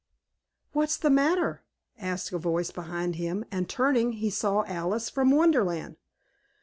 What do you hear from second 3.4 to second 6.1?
and turning, he saw Alice from Wonderland.